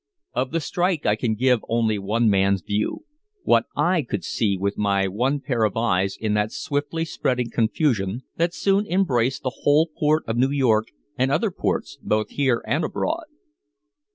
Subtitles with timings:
[0.33, 3.05] Of the strike I can give only one man's view,
[3.43, 8.23] what I could see with my one pair of eyes in that swiftly spreading confusion
[8.35, 10.87] that soon embraced the whole port of New York
[11.19, 13.25] and other ports both here and abroad.